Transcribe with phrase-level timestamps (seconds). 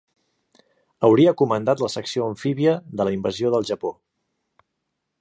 [1.07, 3.97] Hauria comandat la secció amfíbia de la invasió del Japó.